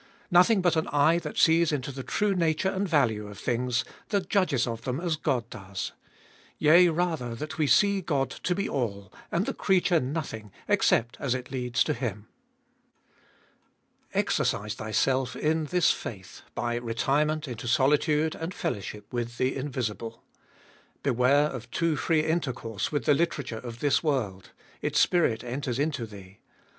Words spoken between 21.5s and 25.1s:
too free intercourse with the literature of this world: its